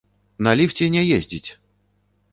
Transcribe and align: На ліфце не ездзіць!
На 0.47 0.53
ліфце 0.61 0.87
не 0.95 1.03
ездзіць! 1.21 1.49